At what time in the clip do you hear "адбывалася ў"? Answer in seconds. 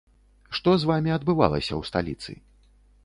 1.17-1.81